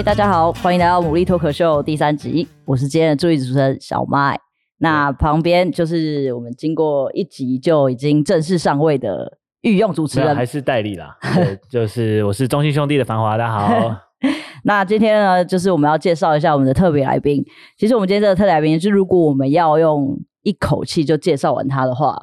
[0.00, 4.34] 嗨，大家好，欢迎来到《牡蛎脱口秀》第三集，我是今天的助理主持人小麦。
[4.78, 11.18] 那旁边就是我们经过一集就已经正式上位的御用主持人，还是代理啦？
[11.36, 13.94] 对，就是我是中信兄弟的繁华，大家好。
[14.64, 17.44] 那今天呢，就是我们要介绍一下我们的特别来宾。
[17.76, 22.16] 其实我们今天这个特别来宾，就是如果我们要用一口气就介绍完他的话，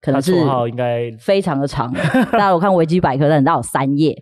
[0.00, 0.34] 可能是
[0.68, 1.94] 应该非常的长。
[2.32, 4.20] 大家我看维基百科，但到有三页。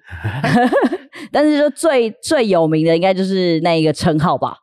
[1.33, 4.57] 但是说最最有名的，应该就是那一个称号吧，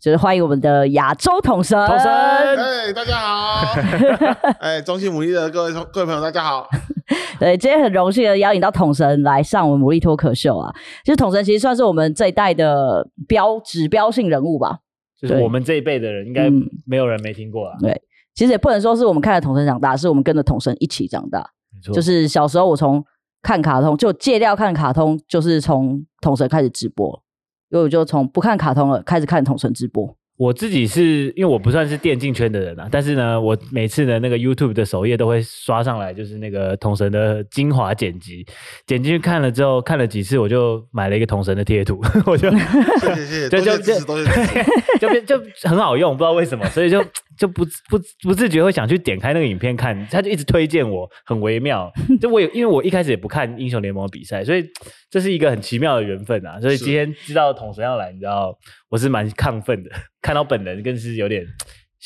[0.00, 1.76] 就是欢迎我们的亚洲统神。
[1.86, 3.80] 统神，哎，大家好。
[4.60, 6.68] 哎，中信牡蛎的各位各位朋友，大家好。
[7.38, 10.72] 对，今天很荣幸的邀请到统神来上我们牡蛎脱口秀啊。
[11.04, 14.78] 其实统神其实算是我们这一代的标指标性人物吧，
[15.20, 16.48] 就是我们这一辈的人应该
[16.86, 17.76] 没有人没听过啊。
[17.80, 18.00] 对，
[18.34, 21.40] 其实也不能说是我们看着统神长大，是我们跟着统神一起长大。
[21.74, 23.04] 没错，就是小时候我从
[23.46, 27.22] 看卡通就戒掉看卡通，就是从统神开始直播，
[27.70, 30.16] 因为我就从不看卡通了开始看统神直播。
[30.36, 38.46] 我自己是因为我不算是电竞圈的人啊，但是呢，我每次的那个 YouTube 的首页都会刷上来，就是那个统神的精华剪辑，
[38.86, 43.76] 剪进去看了之后，看了几次，我就买了一个统神的贴图， 我就谢谢谢谢， 就就
[45.00, 47.02] 就就就很好用，不知道为什么，所以就
[47.38, 51.90] 就不不不自觉会想去点开那个影片看，他就一直推荐我，很微妙。
[52.20, 54.62] 就我有，因为我一开始也不看英雄联盟比赛，所以
[55.10, 56.60] 这是一个很奇妙的缘分啊。
[56.60, 58.54] 所以今天知道统神要来，你知道。
[58.88, 59.90] 我是蛮亢奋的，
[60.22, 61.44] 看到本人更是有点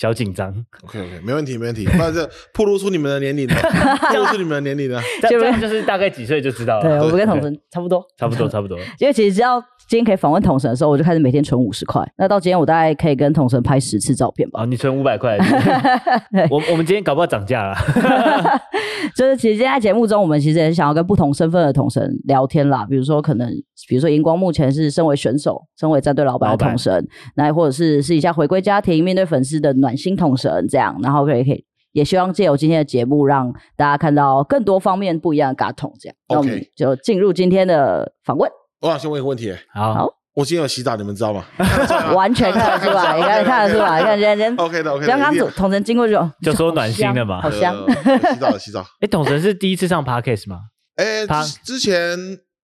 [0.01, 0.49] 小紧张。
[0.85, 3.55] OK OK，没问题没问题， 不然这暴露出你们的年龄了，
[4.01, 6.83] 暴露出你们的年龄了，这样就是大概几岁就知道了。
[6.83, 8.79] 对，我们跟统神差不多，差不多 差不多。
[8.99, 12.03] 因为其实只要今天可以访问统神的时候，我就开始每天存五十块。
[12.17, 14.63] 那到今天我大概可以跟统神拍十次照片吧。
[14.63, 15.37] 哦，你存五百块。
[16.51, 17.77] 我我们今天搞不好涨价了。
[19.15, 22.87] 就是其实今天在节目中，我们其实也想要跟不同身份的统神聊天啦。
[22.89, 23.51] 比如说可能，
[23.89, 30.99] 比如说荧光目前是身为选手、身为战队老板的统神，那或者是试一下回归家庭、面对粉丝的暖心统神这样。
[31.03, 36.17] 然后可以可以，也希望借由今天的节目，让大家看到更多方面不一样的嘎统这样。
[36.29, 38.51] 那我们就进入今天的访问。
[38.81, 41.45] 我想先问一个问题，好，好，我今天有洗澡，你们知道吗？
[42.15, 45.07] 完 全看得出来，你 看看得出来，你看今天 OK 的 OK。
[45.07, 47.77] 刚刚统神经过就就说暖心的嘛，好香。
[48.33, 48.85] 洗澡洗澡。
[49.01, 50.61] 哎，统神是第一次上 Podcast 吗？
[50.97, 51.27] 哎，
[51.63, 52.19] 之前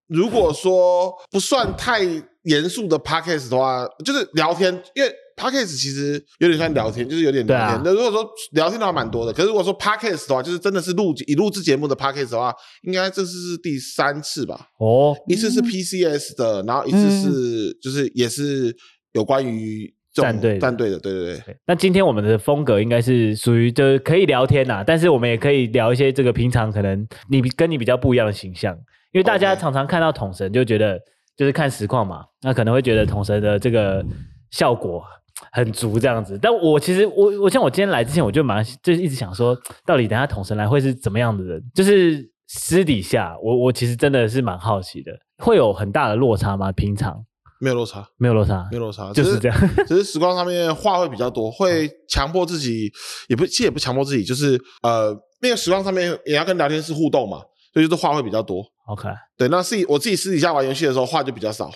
[0.09, 2.01] 如果说不算太
[2.47, 5.13] 严肃的 Podcast 的话，就是聊天，因为。
[5.39, 7.83] Podcast 其实有点像聊天，就是有点聊天。
[7.85, 12.55] 那、啊、如果说聊天的话蛮多的，可是如果说 Podcast 的话，就是真的是录以录制节目的 Podcast 的话，
[12.85, 14.69] 应该这次是第三次吧？
[14.79, 18.75] 哦，一次是 PCS 的，然后一次是就是也是
[19.13, 21.57] 有关于战队战队的，对对对，对。
[21.67, 28.75] 那今天我们的风格应该是属于就是可以聊天呐、啊，但是我们也可以聊一些这个平常可能你跟你比较不一样的形象，
[29.13, 30.99] 因为大家常常看到统神就觉得
[31.37, 34.05] 就是看实况嘛，那可能会觉得统神的这个
[34.51, 35.05] 效果。
[35.53, 39.55] 很足这样子，但我其实我我像我今天来之前，我就蛮就是一直想说，
[39.85, 41.63] 到底等下统神来会是怎么样的人？
[41.75, 46.73] 就是私底下，我我其实真的是蛮好奇的，会有很大的落差吗？
[46.73, 47.23] 平常
[47.61, 49.59] 没有落差，没有落差，没有落差，就是这样。
[49.87, 52.91] 只是实况上面话会比较多，会强迫自己，
[53.29, 57.43] 也不其实也不强迫自己，就是呃，那个实况上面也要跟聊天室互动嘛，
[57.75, 58.65] 所以就是话会比较多。
[58.87, 61.71] OK，对，那是我自己私底下玩游戏的时候话就比较少，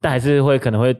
[0.00, 0.94] 但还是会可能会。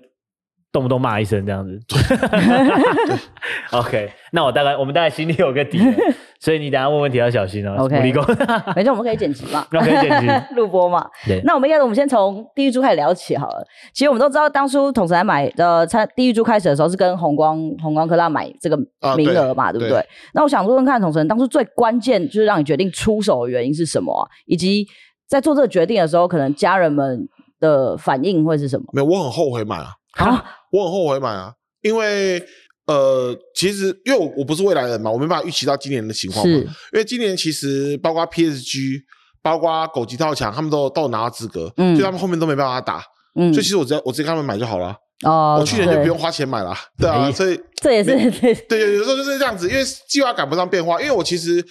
[0.73, 1.79] 动不动骂一声这样子，
[3.71, 5.79] OK，那我大概我们大概心里有个底，
[6.41, 7.77] 所以你等下问问题要小心哦。
[7.79, 11.09] OK，没事，我们可以剪辑嘛， 可以剪辑录播嘛。
[11.29, 13.65] 对，那我们应该我们先从地狱猪开始聊起好了。
[13.93, 18.77] 其实我们都知道，当初统神来买的，参地狱猪开始的时候是跟红光红光科大买这个
[19.17, 20.09] 名额嘛，啊、对，对不对，对？
[20.33, 24.27] 那我想问问看，统神当初最关键就是让你决定出手的原因是什么啊？
[24.47, 24.85] 以及
[25.29, 27.29] 在做这个决定的时候，可能家人们
[27.61, 28.85] 的反应会是什么？
[28.93, 29.93] 没有，我很后悔买啊。
[30.17, 32.41] 啊， 我很后悔买啊，因为
[32.87, 36.55] 呃，其实因为我我不是未来人嘛，我没办法预期到今年的情况嘛。
[36.55, 39.01] 因为今年其实包括 PSG，
[39.43, 43.03] 包括狗急跳墙，他们都都有拿到资格，嗯，就他们后面都没办法打，
[43.35, 44.95] 嗯，所以其实我只要我直接跟他们买就好了。
[45.25, 51.65] 哦，我去年就不用花钱买了，对，啊，所以这也是对，对，有时候就是这样子，因为计划赶不上变化，因为我其实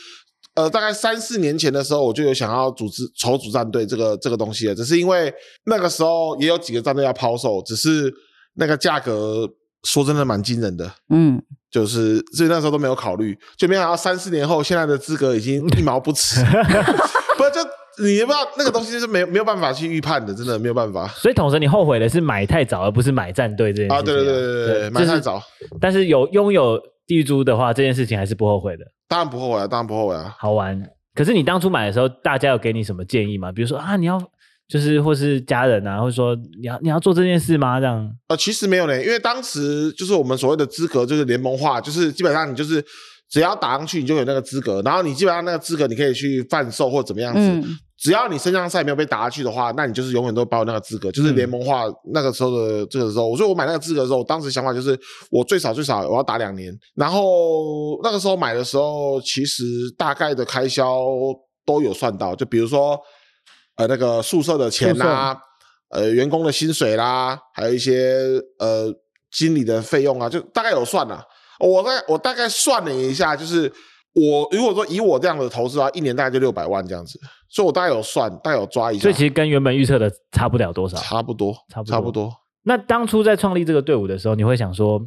[0.56, 5.34] 呃，大概三四年前的时候，我就有想要组织筹组战队这个这个东西了，只是因为
[5.66, 8.14] 那个时候也有几个战队要抛售，只是。
[8.56, 9.50] 那个价格
[9.84, 11.42] 说真的蛮惊人的，嗯，
[11.72, 16.40] 就是所以那时候都没有考虑，就没想到三四年后，现在的资格已经一毛不值，
[17.36, 17.68] 不就
[18.04, 21.08] 你也不知道那个东西是没有没有办法去预判的，真的没有办法。
[21.08, 24.02] 所以统神，你后悔的是买太早，而不是买战队这件事情啊？
[24.04, 25.42] 对对对对对，买太早。
[25.82, 28.86] 但是有拥有地租的话，这件事情还是不后悔的。
[29.08, 30.82] 当然不后悔啊，当然不后悔啊，好玩。
[31.14, 33.52] 可是你当初买的时候，大家有给你什么建议吗？
[33.52, 34.22] 比如说啊，你要。
[34.66, 37.82] 就是或是家人啊，或者说你要你要做这件事吗？
[37.82, 38.10] 这样？
[38.30, 42.84] 呃，其实没有呢，因为当时就是我们所谓的资格就是联盟化，就是基本上你就是
[43.30, 47.42] 只要打上去，你就有那个资格，然后你基本上那个资格你可以去贩售或怎么样子。
[47.42, 53.34] 嗯只要你升降赛没有被打下去的话，那你就是永远都保有那个资格，就是联盟化那个时候的这个时候。
[53.38, 55.00] 所以我买那个资格的时候，我当时想法就是
[55.32, 56.78] 我最少最少我要打两年。
[56.96, 59.64] 然后那个时候买的时候，其实
[59.98, 61.02] 大概的开销
[61.66, 63.00] 都有算到，就比如说
[63.78, 65.40] 呃那个宿舍的钱啦，
[65.92, 68.18] 呃员工的薪水啦，还有一些
[68.60, 68.94] 呃
[69.32, 71.24] 经理的费用啊，就大概有算了。
[71.58, 73.72] 我大概我大概算了一下，就是。
[74.14, 77.20] 我如果说以我这样的投资的话，一年大概就六百万这样子，
[77.50, 79.02] 所以我大概有算，大概有抓一下。
[79.02, 80.98] 所以其实跟原本预测的差不了多少。
[80.98, 82.32] 差不多，差不多，差不多。
[82.64, 85.02] 那当初在创立这个队伍的时候，你会想说，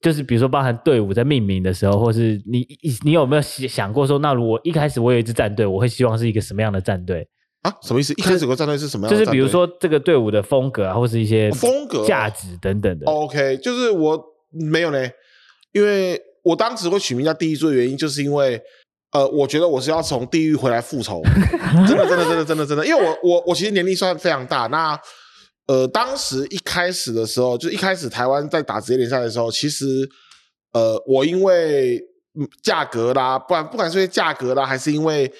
[0.00, 2.66] 就是比如说包含队伍在命名的时候，或是你
[3.04, 7.26] 你有没有想过说，那如果一开始我有一支战队，我会希望是一个什么样的战队
[7.62, 7.72] 啊？
[7.82, 8.12] 什么意思？
[8.12, 9.18] 一开始有个战队是什么样的？
[9.18, 13.10] 就是比如说这个队伍的风格啊，或是一些风格、价值等等的。
[13.10, 15.08] OK，就是我没有呢，
[15.72, 18.60] 因为我当时会取名叫地狱猪的原因，就是因为。
[19.12, 21.22] 呃，我觉得我是要从地狱回来复仇，
[21.88, 24.66] 真的，真的，真的，真的，真的，因为我我我其实年龄算非常大。
[24.66, 24.98] 那
[25.68, 30.06] 呃，当时一开始的时候，就一开始台湾在打职业联赛的时候，其实
[30.72, 32.02] 呃，我因为
[32.62, 35.32] 价格啦，不然不管是因为价格啦，还是因为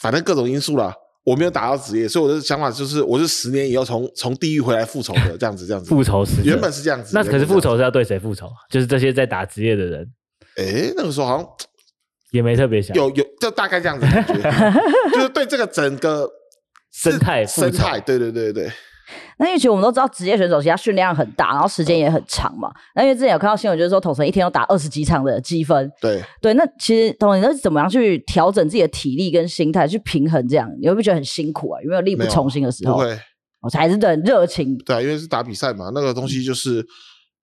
[0.00, 0.94] 反正各种因素啦，
[1.24, 5.88] 我没有打到职业，所以我的想法就是，我是十年以后从从地狱回来复仇的，这样子，这样子。
[5.88, 8.48] 复仇是原本是这样子，那可是复仇是要对谁复仇？
[8.70, 10.06] 就是这些在打职业的人。
[10.58, 11.46] 诶，那个时候好像。
[12.30, 14.34] 也没特别想，有有就大概这样子感觉，
[15.14, 16.28] 就是对这个整个
[16.92, 18.70] 生态生态，对对对对。
[19.38, 22.70] 那因为其实我们都知道职业选手其实他训练量很大，然后时间也很长嘛。
[22.94, 25.90] 那因为之前有看到新闻，就是说统神一天要打二十几场的积分。
[26.02, 30.70] 对对，那其实统神是怎么样去调整自己的体力跟心态去平衡这样？
[30.78, 31.80] 你会不会觉得很辛苦啊？
[31.80, 32.92] 有没有力不从心的时候？
[32.92, 33.18] 不会，
[33.62, 34.76] 我才是很热情。
[34.84, 36.84] 对啊，因为是打比赛嘛，那个东西就是。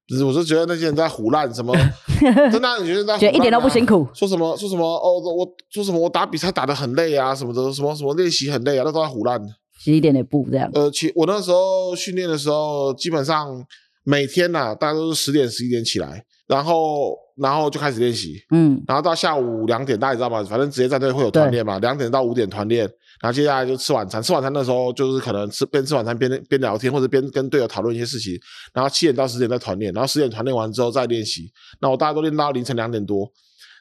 [0.07, 1.73] 就是，我是觉得那些人在胡乱什么，
[2.51, 4.07] 真的，你觉得在觉得一点都不辛苦？
[4.13, 9.41] 说什么说什么哦，我说什么我打比赛打得很累啊什么的，什么什么练习很累啊，那都在唬烂。
[9.79, 10.69] 其实一点也不这样。
[10.73, 13.65] 呃，其我那时候训练的时候，基本上
[14.03, 20.43] 每天呐、啊，大家都是十点十一点起来，然后然后就开始练习，嗯，然后到下午两点，大家知道吗？
[20.43, 22.87] 反正职业战队会有团练嘛，两点到五点团练。
[23.21, 28.39] 然后接下来就吃晚餐，吃晚餐的时候就是可能吃边吃晚餐边边聊天，或者边跟队友讨论一些事情。
[28.73, 31.51] 然后七点到十点再团练，然后十点团练完之后再练习。
[31.79, 33.31] 那我大概都练到凌晨两点多，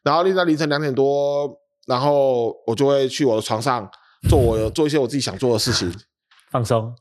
[0.03, 1.51] 然后练到凌晨两点多，
[1.87, 3.89] 然后我就会去我的床上
[4.29, 5.93] 做我做一些我自己想做的事情，
[6.51, 6.95] 放松。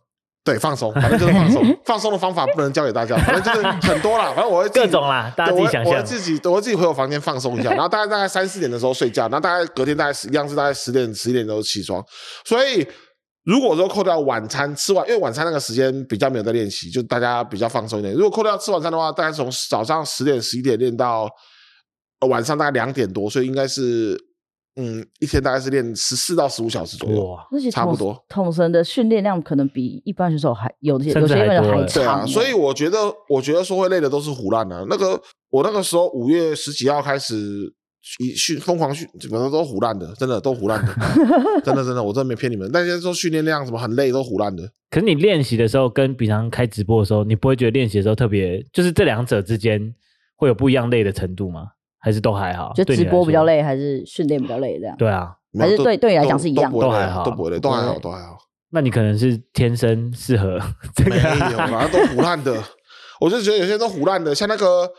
[0.44, 1.64] 对，放松，反正就是放松。
[1.86, 4.26] 放松的方法不能教给大家，反正就是很多啦。
[4.36, 5.94] 反正我会各种啦，大家自己想象。
[5.94, 12.04] 我会自己，我会自己回我房间放松一下， 然后大概大概三四点的时候睡觉，然后大概隔天大概一样是大概十点十一点钟起床。
[12.44, 12.86] 所以
[13.46, 18.14] 如果说扣掉晚餐吃完，因为晚餐那个时间比较没有在练习，就大家比较放松一点。
[18.14, 21.30] 如果扣掉吃晚餐的话，大概从早上十点十一点练到
[22.28, 24.18] 晚上大概两点多，所以应该是。
[24.76, 28.18] 嗯，一天大概是练十四到十五小时左右，哇，差不多。
[28.28, 31.88] 统神的训练量可能比一般选手还有些有些人还长。
[31.94, 32.98] 对啊，所以我觉得，
[33.30, 34.86] 我觉得说会累的都是胡烂的。
[34.90, 37.36] 那个我那个时候五月十几号开始
[38.20, 40.94] 一训疯狂训，基本上都胡烂的，真的都胡烂的，
[41.64, 42.68] 真的真的，我真的没骗你们。
[42.74, 44.68] 那些说训练量什么很累，都胡烂的。
[44.90, 49.94] 可是你练习的时候跟平常开直播的时候，你不会觉得练习的时候特别，就是这两者之间
[50.36, 51.68] 会有不一样累的程度吗？
[52.04, 54.98] 还是都还好，就直播比较累，还是训练比较累这样？
[54.98, 58.38] 对啊，还是对对你来讲是一样的，都还好，都不会累，都还好，都还好。
[58.72, 60.60] 那你可能是天生适合
[60.94, 61.16] 这个，没
[61.52, 62.62] 有，反正都胡烂的。
[63.22, 64.92] 我就觉得有些人都胡烂的，像那个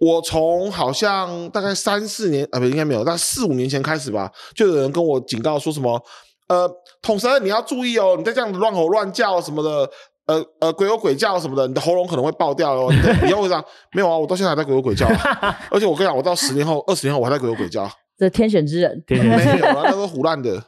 [0.00, 6.02] 我从好像大概三四年啊，不应该没有，大概四五年前开始吧，就有人跟我警告说什么，
[6.48, 6.68] 呃，
[7.00, 9.88] 统神你要注意哦，你再这样子乱吼乱叫什么的。
[10.30, 12.92] 呃呃，鬼吼鬼叫什么的，你的喉咙可能会爆掉哦。
[13.24, 13.64] 你要 会这样？
[13.92, 15.06] 没有啊，我到现在还在鬼吼鬼叫。
[15.70, 17.90] 而且我跟你讲，我到十年后、二十年后，我还在鬼吼鬼叫。
[18.16, 20.62] 这天选之人，天选之人没有啊，那都胡乱的。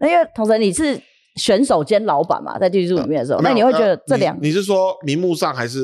[0.00, 1.00] 那因为同神你是
[1.36, 4.38] 选手兼老板嘛，在地狱组里面的时候，那你会觉得这两？
[4.40, 5.78] 你是说名目上还是？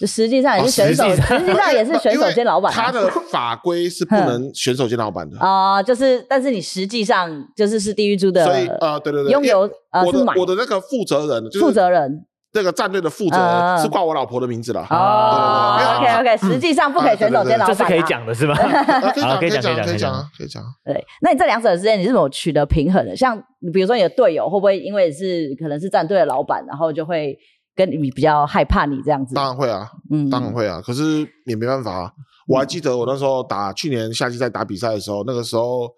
[0.00, 2.72] 就实际上也是选手，实际上也是 选手兼老板。
[2.72, 12.26] 他的法规是不能选手兼老板的啊，就是，但是你实际上就是是地狱猪的，所以呃，对对对，拥有我的我的那个负责人，负责人。
[12.52, 14.80] 这个战队的负责人是挂我老婆的名字了。
[14.88, 18.54] 哦，OK OK，实际上不可以选手兼老板，这是可以讲的是吧？
[19.12, 20.62] 可以讲，可以讲，可以讲，可以讲，可以讲。
[20.82, 23.14] 对，那你这两者之间你是怎么取得平衡的？
[23.14, 23.36] 像
[23.74, 27.36] 比如说你的队友会不会因为是可能是战队的老板，然后就会
[27.76, 29.34] 跟你比较害怕你这样子？
[29.34, 30.80] 当然会啊，嗯，当然会啊。
[30.80, 32.12] 可是也没办法啊。
[32.48, 35.88] 我还记得我那时候打去年夏季赛打比赛的时候，那个时候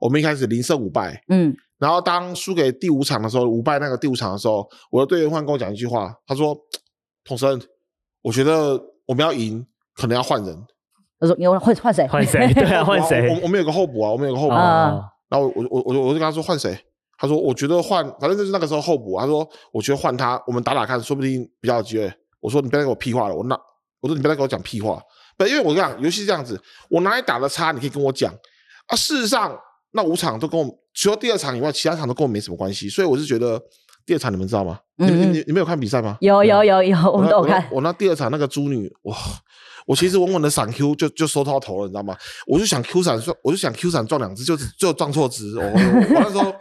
[0.00, 6.56] 我们一开始零胜五败，嗯，然后当输给第五场的时候，五败那个第五场的时候，我的队员换跟我讲一句话，他说
[7.24, 7.60] ：“统生，
[8.22, 10.56] 我觉得我们要赢，可能要换人。”
[11.18, 12.06] 他说：“你要换换谁？
[12.06, 12.52] 换谁？
[12.52, 13.28] 对啊， 换谁？
[13.30, 14.54] 我我们有个候补啊，我们有个候补。
[14.54, 15.00] 啊。
[15.30, 16.78] 然后我我我我就跟他说换谁？
[17.18, 19.18] 他说我觉得换，反正就是那个时候候补。
[19.18, 22.12] 他说我觉得换他，我们打打看，说不定比较有机会。
[22.40, 23.58] 我说你不要给我屁话了，我那
[24.00, 25.00] 我说你不要再给我讲屁话。
[25.36, 28.32] 不，因为我跟你讲，游戏是这样子，我哪里打的差，你可以跟我讲
[28.86, 28.96] 啊。
[28.96, 29.58] 事实上，
[29.92, 32.88] 那五场都跟我除了第二场以外，其他场都跟我没什么关系。
[32.88, 33.60] 所以我是觉得
[34.06, 34.78] 第二场你们知道吗？
[34.98, 36.16] 嗯、你你你们有看比赛吗？
[36.20, 37.68] 有有有有，我们都有看。
[37.72, 39.16] 我那第二场那个猪女哇！
[39.86, 42.16] 我其实稳稳的闪 Q 就就收到头了，你知道吗？
[42.46, 45.58] 我就想 Q 闪撞，我就想 Q 闪撞两只，就就撞错只。
[45.58, 46.54] 我我，我那时候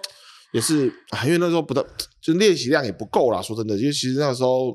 [0.53, 0.85] 也是，
[1.25, 1.85] 因为那时候不得，
[2.21, 3.41] 就练习量也不够啦。
[3.41, 4.73] 说真的，因为其实那个时候，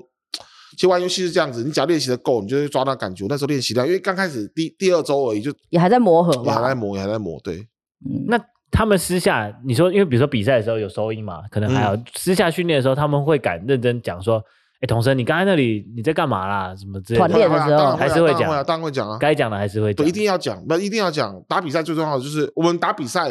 [0.73, 3.27] 其实玩游戏是这样子，你只要练习的够，你就会抓到感觉。
[3.29, 7.41] 那时候练习量，因为刚开始第第二周而已，就也还在磨合，也还在磨，也还在磨。
[7.43, 7.57] 对，
[8.05, 8.39] 嗯，那
[8.71, 14.43] 他们私下你说，因为比如说比赛的时候有收音嘛，可能还有、嗯、私下训练的时候，他们会敢认真讲说。
[14.81, 16.73] 哎，童生，你刚才那里你在干嘛啦？
[16.77, 17.27] 什么之类的？
[17.27, 21.35] 团练的时候还是会讲，当然会讲啊，该讲的还是会讲，一定要讲，不一定要讲。
[21.49, 23.29] 打比赛最重要的就是我们打比赛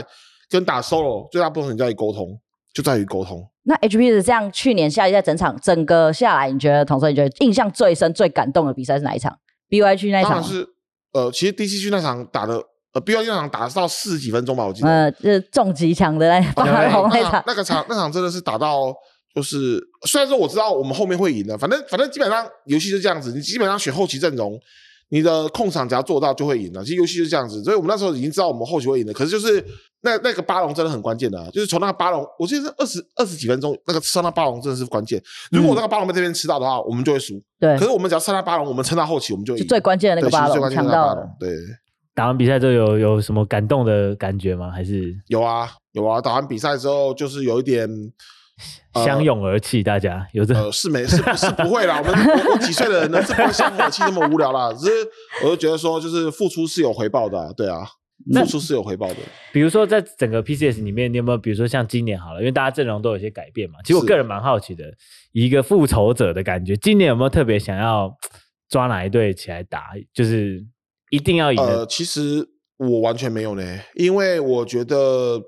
[0.49, 2.39] 跟打 solo 最大不同在于沟通，
[2.73, 3.47] 就在于沟通。
[3.63, 9.37] 那 HP 是这样，去年夏季在整场整个下来，你觉得统神，你觉得印象最深、最感动的比赛是哪一场
[9.69, 10.67] ？BY 区那一场是
[11.13, 12.63] 呃，其实 DC 区那场打的
[12.93, 14.87] 呃，BY 那场打到四十几分钟吧，我记得。
[14.87, 18.93] 呃，就是重极强的那场，那个场那场真的是打到。
[19.35, 24.59] 就是虽然说我知道我们后面会赢的，反正反正基本上游戏是这样子，你基本上选后期阵容，
[25.09, 26.83] 你的控场只要做到就会赢了。
[26.83, 29.13] 其实游戏就是这样子，所以我们那时候已经知道我们后期会赢的。
[29.13, 29.63] 可是就是
[30.07, 35.21] 那那个巴龙真的很关键的，啊，就是从那个巴龙，我记得是二十二十几分钟，那个上那巴龙真的是关键。
[35.51, 37.33] 如果那个巴龙被这边吃到的话，我们就会输。
[37.59, 37.77] 对。
[37.77, 39.67] 可是我们只要上到巴龙，我们撑到后期，我们就赢。
[39.67, 41.27] 最关键的那个巴龙抢到了。
[41.39, 41.49] 对。
[42.15, 44.71] 打完比赛之后有有什么感动的感觉吗？
[44.71, 46.21] 还是有啊有啊！
[46.21, 47.89] 打完比赛之后就是有一点。
[49.05, 52.01] 相拥而泣，大家有这、呃、是没是是不会啦。
[52.03, 54.73] 我们几岁的人呢，是不会相拥而泣那么无聊啦。
[54.73, 54.91] 只是
[55.43, 57.87] 我就觉得说，就是付出是有回报的、啊，对啊，
[58.33, 59.15] 付出是有回报的。
[59.51, 63.79] 比如说，在整个 PCS 里面，你有没有比如说像今年好了，因为大家阵容都有些改变嘛。
[63.83, 64.85] 其实我个人蛮好奇的，
[65.31, 68.15] 一个复仇者的感觉，今年有没有特别想要
[68.69, 69.91] 抓哪一队起来打？
[70.13, 70.65] 就是
[71.09, 71.59] 一定要赢？
[71.59, 72.47] 呃，其实
[72.77, 75.41] 我完全没有呢，因为我觉得。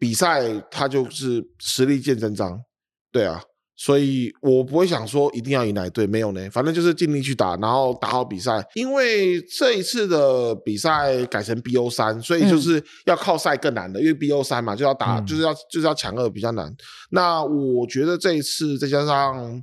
[0.00, 2.62] 比赛它就是实力见真章，
[3.10, 3.42] 对啊，
[3.80, 8.60] 所以我不会想说一定要赢哪一队，没有呢，反正就是尽力去打，然后打好比赛。
[8.74, 16.74] 因为这一次的比赛改成 BO 三，所以就是要靠赛更难的，嗯、因为 BO 三嘛就要打，嗯、就是要就是要抢二比较难。
[17.10, 19.62] 那我觉得这一次再加上，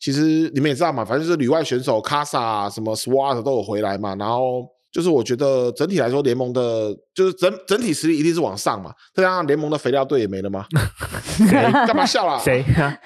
[0.00, 4.66] 其实你们也知道嘛，反正就是旅外选手卡萨什么 SWAT 都有回来嘛，然后。
[4.92, 8.92] 就是我觉得整体来说，联盟的就是整整体实力一定是往上嘛。
[9.14, 10.66] 再加上联盟的肥料队也没了吗？
[11.86, 12.38] 干嘛笑啦？
[12.38, 12.62] 谁？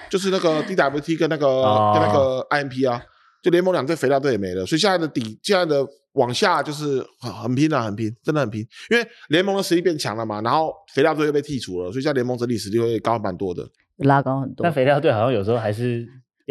[0.09, 3.01] 就是那个 DWT 跟那个、哦、跟那个 IMP 啊，
[3.41, 8.59] 就联盟两队肥料队也没了，所以现在的底，现在的往下就是很很拼啊，很拼，真的很拼。
[8.91, 13.65] 因为联盟的实力变强了嘛，然后肥料队又被剔除了，所以现在联盟整体实力会高蛮多的，
[13.99, 14.63] 拉高很多。
[14.65, 16.05] 但肥料队好像有时候还是。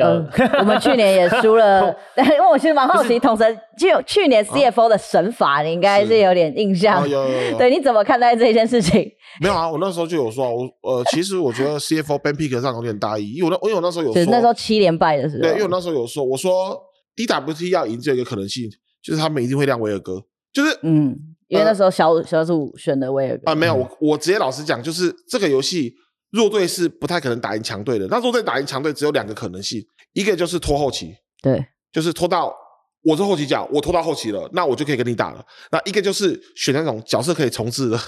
[0.04, 0.28] 嗯，
[0.60, 1.86] 我们去年也输了，
[2.16, 7.08] 因为我其实蛮好奇，统神就去年 CFO 的神法，你应该是有点印象。
[7.08, 7.58] 有有有。
[7.58, 9.10] 对，你怎么看待这件事情？
[9.40, 16.78] 没有啊，我那时候就有说，我呃，其实我觉得 CFO ban pick 上有点大意，因为我那因为我那时候有说，那时候七连败的时候，对，因为我那时候有说，我说
[17.16, 18.68] DWT 要赢，只有一个可能性，
[19.02, 20.22] 就是他们一定会亮威尔哥，
[20.52, 21.16] 就是嗯，
[21.48, 25.94] 因为那时候小小组选的威尔哥啊，没有，我我直接老实讲，就是这个游戏。
[26.30, 28.06] 弱队是不太可能打赢强队的。
[28.08, 32.54] 那弱队打赢强队只有两个可能性，一个就是拖后期，对，就是拖到
[33.02, 35.44] 我是后期角，我拖到后期了，那我就可以跟你打了。
[35.70, 37.98] 那一个就是选那种角色可以重置的，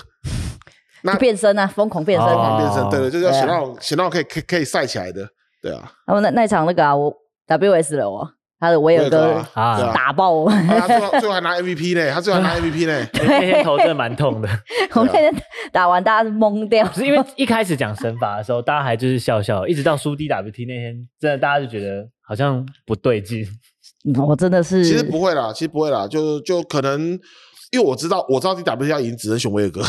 [1.02, 5.28] 那变身啊，疯狂变身，疯狂变身，对对，就是要选那种选那种可以可以可以赛起来的，
[5.62, 5.92] 对啊。
[6.06, 7.14] 然后那那场那个啊，我
[7.46, 8.28] WS 了我。
[8.60, 10.50] 他的威尔哥啊，打爆我！
[10.50, 13.06] 他最后最后还拿 MVP 呢，他最后还拿 MVP 呢。
[13.14, 14.48] 那天头真的蛮痛的。
[14.94, 15.32] 我那天
[15.70, 16.84] 打完，大家是懵掉。
[16.92, 23.46] 是因为一开始讲神罚的时候，大家还就是笑笑，一直到输 DWT 那天，真的大家就觉得好像不对劲。
[24.26, 27.18] 我真的是，其实不会啦，其实不会啦，就就可能
[27.70, 29.82] 因为我知道，我知道 DWT 要赢，只能选威尔哥。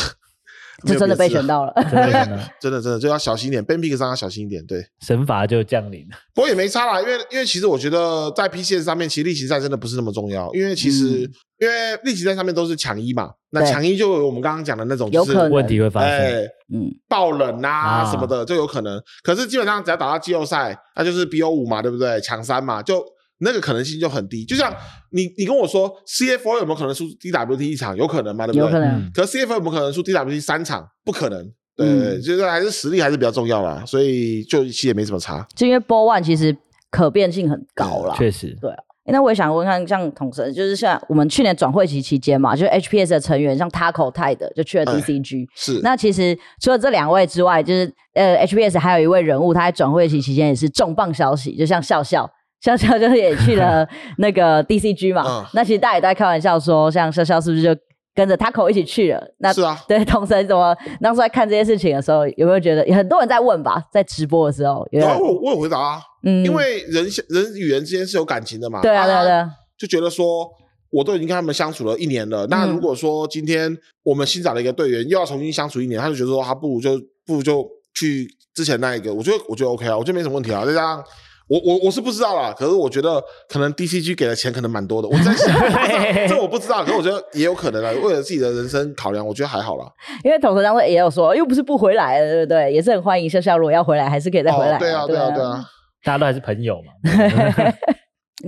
[0.86, 2.12] 就真的被选到了，真 的
[2.60, 2.80] 真的。
[2.82, 6.00] 真的 就要小心一点，ban pick 上要小心一点，对，神罚就降临。
[6.08, 6.16] 了。
[6.34, 19.00] 不过也没差啦，因为因为其实我觉得在 PCS 上面，其实例行赛真的不是那么重要，因为其实、嗯、因为例行赛上面都是抢一嘛，那抢一就有我们刚刚讲的那种就是问题会发生，欸、嗯，爆冷啊什么的就有可能。
[19.22, 22.20] 可是基本上只要打到季后赛，那就是 BO 五嘛，对不对？
[22.20, 23.04] 抢三嘛，就。
[23.40, 24.74] 那个可能性就很低，就像
[25.10, 27.96] 你你跟我说，CFO 有没有可能输 DWT 一场？
[27.96, 28.46] 有可能吗？
[28.46, 28.66] 对不对？
[28.66, 29.10] 有可能。
[29.12, 30.86] 可是 CFO 有没有可能输 DWT 三场？
[31.04, 31.44] 不可能，
[31.76, 35.46] 对，嗯、就是还是实力还是比较重要啦，所以就其实也没什么差。
[35.54, 36.56] 就因为 BO1 其实
[36.90, 38.76] 可变性很高啦，确实，对啊。
[39.06, 45.48] 那我也想问看，像统神，就是像我们去年转会期期间嘛，就是 HPS 的成员，像 Taco 泰的就去了 DCG。
[45.56, 45.80] 是。
[45.82, 52.30] 那其实除了这两位之外，就是呃 HPS 还有一位人物，他在转会期期间也是重磅消息，就像笑笑，
[52.60, 53.86] 笑笑就是也去了
[54.18, 55.24] 那个 DCG 嘛。
[55.26, 57.74] 嗯、那其实大家也在开玩笑说，像笑笑是不是就
[58.14, 59.22] 跟着 Taco 一起去了？
[59.38, 59.82] 那是啊。
[59.88, 63.82] 对，统神怎么当时在看这件事情的时候，有没有觉得有很多人在问吧？
[63.92, 66.02] 在直播的时候，有，有、啊、我我有回答啊。
[66.24, 66.44] 嗯。
[66.44, 68.80] 因为人人与人之间是有感情的嘛。
[68.82, 69.50] 对啊，对啊，对啊。
[69.78, 70.46] 就觉得说，
[70.90, 72.46] 我都已经跟他们相处了一年了。
[72.48, 79.14] 那如果说今天我们新找了一个队员，又要重新相处一年，他就觉得说，他不如就不如就去之前那一个。
[79.14, 80.66] 我觉得我觉得 OK 啊，我觉得没什么问题啊。
[80.66, 81.02] 再加上
[81.50, 85.08] 我我我是不知道啦，可是我觉得可能 DCG 给的钱可能蛮多的。
[85.08, 87.90] 我在想，这我不知道，可是我觉得也有可能啊。
[88.04, 89.84] 为了自己的人生考量，我觉得还好啦。
[90.22, 92.72] 因为统神当时也有说，又不是不回来了，对不对？
[92.72, 94.76] 也是很欢迎笑笑，如果要回来，还是可以再回来。
[94.76, 95.64] 哦、对啊，对啊，对啊，
[96.04, 96.92] 大家都还是朋友嘛。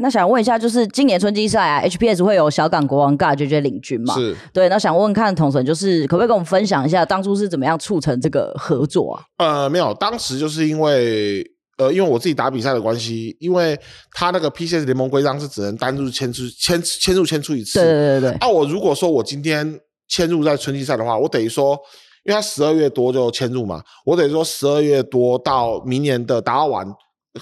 [0.00, 4.14] 那想问一下，就是今年春季赛啊，HPS 会有小港国王尬绝绝领军嘛？
[4.14, 4.66] 是对。
[4.70, 9.22] 那想问问看，统神就是可不可以跟我们分享一下，当初是怎么样促成这个合作啊？
[9.36, 11.44] 呃，没有，当时就是因为
[11.78, 13.78] 呃，因为我自己打比赛的关系，因为
[14.12, 17.78] 他那个 PCS 联盟规章是只能单入签出签签入签出一次。
[17.78, 21.78] 对对对啊、我如果说我今天签入在春季赛的话，我等于说，
[22.24, 26.86] 因为他十二月多就签入嘛，我等于说十二月多到明年的打完，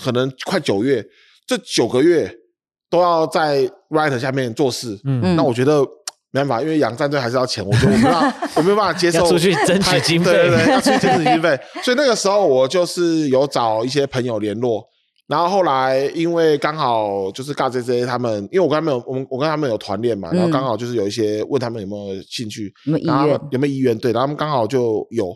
[0.00, 1.04] 可能快九月，
[1.46, 2.36] 这九个月。
[2.92, 5.86] 都要在 Riot 下面做事，嗯，那我觉得
[6.32, 14.84] 没办法，因为养战队还是要钱，我觉得我没办法， 我没有办法接受出去争取经费，对对对，要出去争取经费， 所以那个时候我就是有找一些朋友联络，
[15.26, 25.34] 然后后来因为刚好就是 GAJJ 他们，因为我跟他们有我们我跟他们有团练嘛，然后刚好就是有一些问他们有没有兴趣，有没有有没有意愿，对，然后他们刚好就有，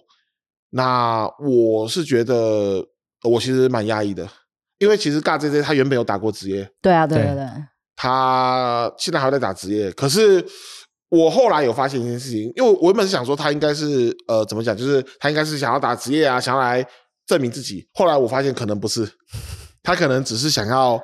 [0.71, 2.85] 那我是觉得
[3.23, 4.29] 我其实蛮压抑的。
[4.79, 7.47] 因为其实 GAJJ 他原本有打过职业，对啊，对对对，
[7.95, 9.91] 他现在还在打职业。
[9.93, 10.45] 可是
[11.15, 16.85] 我后来有发现一件事情，因为我原本是想说他应该是呃怎么讲，就是他应该是想要打职业啊，想要来
[17.27, 17.87] 证明自己。
[17.95, 19.09] 后来我发现可能不是，
[19.83, 21.01] 他可能只是想要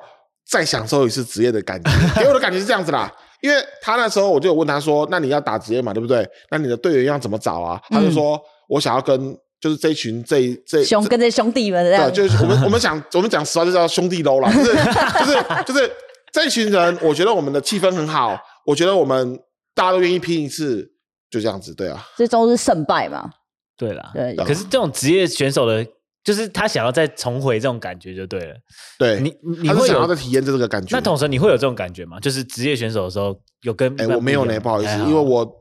[0.48, 1.90] 再享受一次职业的感觉。
[2.20, 6.26] 给我的感觉是这样子啦，因为他那时候我就有问他说：“那你要打职业嘛，对不对？
[6.50, 15.92] 那你的队员要怎么找啊？”他就说：“我想要跟。”就是这一群这这兄跟这兄弟们对，就是我们我们讲我们讲实话就叫兄弟喽啦，就是就是就是
[16.32, 19.38] 这一群人，我觉得我们的气氛很好，我觉得我们
[19.80, 20.92] 大家都愿意拼一次，
[21.30, 23.30] 就这样子，对啊，这都是胜败嘛，
[23.78, 24.36] 对啦，对。
[24.36, 25.86] 可是这种职业选手的，
[26.22, 28.54] 就是他想要再重回这种感觉就对了，
[28.98, 30.94] 对你你会想要再体验这个感觉。
[30.94, 32.20] 那统神你会有这种感觉吗？
[32.20, 35.50] 就是职业选手的时候有跟哎我没有呢，不好意思，因为我。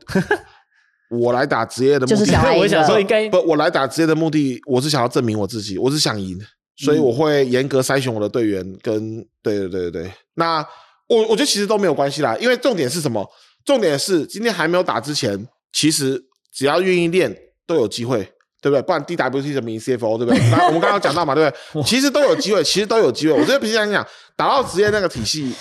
[1.12, 6.38] 我来打职业的目的，就是想 我想说应该不，我来打职业的目的，我是想要证明我自己，我是想赢，
[6.77, 8.63] 所以我会严格筛选我的队员。
[8.84, 10.63] 跟对对对对对，那
[11.08, 13.27] 我我觉得其实都没有关系啦，因为重点是什么？
[13.69, 16.19] 重点是今天还没有打之前，其实
[16.51, 17.36] 只要愿意练
[17.67, 18.23] 都有机会，
[18.62, 18.82] 对不对？
[18.82, 20.39] 不然 DWT 怎么赢 CFO，对不对？
[20.49, 21.84] 那我们刚刚讲到嘛，对不对？
[21.84, 23.34] 其实都有机会，其实都有机会。
[23.34, 24.03] 我觉得平常讲
[24.36, 25.53] 打到职业那个体系，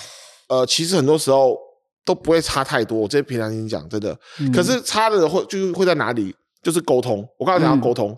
[0.47, 1.57] 呃，其实很多时候。
[2.05, 4.17] 都不会差太多，我这平常心讲，真的。
[4.39, 6.35] 嗯、可是差的会就是会在哪里？
[6.63, 7.23] 就是沟通。
[7.37, 8.17] 我刚才讲到沟通，嗯、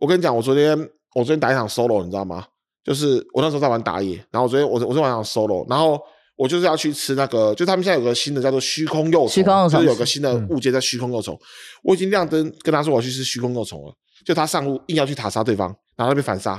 [0.00, 0.78] 我跟你讲，我昨天
[1.14, 2.44] 我昨天打一场 solo，你知道吗？
[2.84, 5.98] 就是我那时候在玩打野，然后我昨天我我昨天晚上 solo，然后
[6.36, 11.34] 我就是要去吃那个，就他们现在有个新的叫做虚空幼虫，就是有个新的物件叫虚空幼虫。
[11.34, 11.40] 嗯、
[11.84, 13.94] 我已经亮灯跟他说我要去吃虚空幼虫了，
[14.24, 16.52] 就他上路硬要去塔杀对方，然后他被反杀，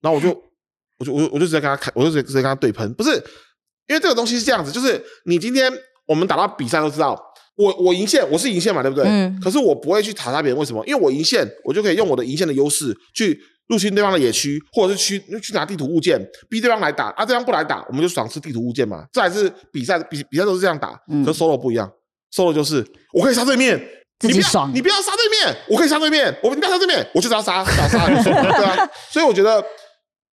[0.00, 0.28] 然后我就
[0.98, 3.22] 我就我就我就直接跟他开，我就直接直接跟他对喷，不是。
[3.88, 5.72] 因为这个东西是这样子，就是你今天
[6.06, 7.18] 我们打到比赛都知道，
[7.56, 9.06] 我我赢线，我是赢线嘛，对不对？
[9.06, 9.40] 嗯。
[9.40, 10.86] 可是我不会去塔杀别人，为什么？
[10.86, 17.10] 因为我赢线，我就可以用我的赢线的优势去入侵对方的野区，或者是去去拿地图物件，逼对方来打。
[17.10, 19.04] 啊，对方不来打，我们就爽吃地图物件嘛。
[19.12, 20.98] 这还是比赛比比赛都是这样打。
[21.08, 21.24] 嗯。
[21.24, 21.90] 可 solo 不一样
[22.34, 23.78] ，solo 就是我可以杀对面，
[24.20, 24.68] 你不要。
[24.68, 28.88] 你不要杀对面，我可以杀对面，我你不要杀对面，我就是要杀杀杀，对啊。
[29.10, 29.64] 所以我觉得。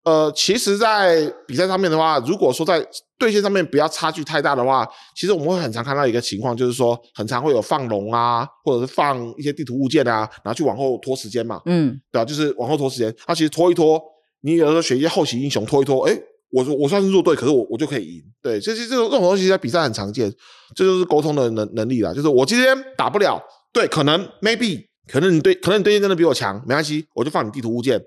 [0.06, 2.86] 呃，其实，在比赛上面的话，如果说在
[3.18, 11.60] 对线上面不要差距太大的话，其实我们会很常看到一个情况，就是说，很常会有放龙啊，或者是放一些地图物件啊，然后去往后拖时间嘛。
[11.66, 13.12] 嗯，对啊，就是往后拖时间。
[13.26, 14.00] 那、啊、其实拖一拖，
[14.42, 16.16] 你有时候选一些后期英雄拖一拖，哎，
[16.52, 18.24] 我说我算是弱队，可是我我就可以赢。
[18.44, 20.32] 对，其实这种这种东西在比赛很常见，
[20.76, 22.14] 这就是沟通的能能力啦。
[22.14, 23.42] 就是我今天打不了，
[23.74, 28.00] 对，可能 maybe 可能你对可能你对线真的比我强，没关系，我就放你地图物件。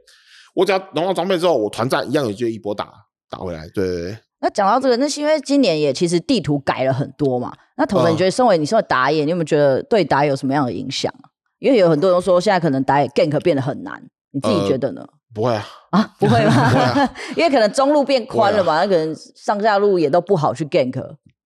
[0.58, 2.92] 我只要融到装备之后，我团战一样也就一波打
[3.30, 3.68] 打回来。
[3.68, 4.18] 对对对。
[4.40, 7.52] 那讲到这个，那是因为今年也其实地图改了很多嘛。
[7.76, 11.12] 那统神，你觉得身为你身为打野，你有没有觉得对打野有什么样的影响？
[11.60, 15.00] 因为有很多人都说现在可能打野 gank 变得很难，你自己觉得呢？
[15.02, 16.70] 呃、不会啊，啊，不会吗？
[16.70, 21.00] 不会啊、 因为可能中路变宽了嘛，那、啊、可能上下路也都不好去 gank，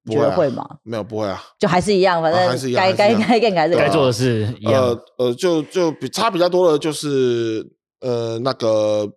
[0.04, 0.66] 你觉得会吗？
[0.82, 4.82] 没有，不会啊，就还是一样，反正该该该 gank 还是该做的事一样。
[4.82, 7.66] 呃呃，就就比差比较多的就是
[8.02, 9.08] 呃那个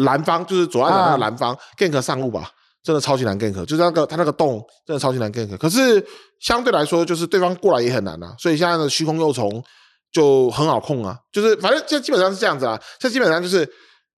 [0.00, 2.50] 蓝方，就是左岸的那个蓝方、嗯、gank 上路吧。
[2.80, 5.54] 真的超级难 gank，就是那个他那个洞真的超级难 gank。
[5.58, 6.02] 可是
[6.40, 8.32] 相对来说，就是对方过来也很难啊。
[8.38, 9.62] 所以现在的虚空幼虫
[10.10, 11.14] 就很好控啊。
[11.30, 12.80] 就是反正就基本上是这样子啊。
[12.98, 13.68] 这基本上就是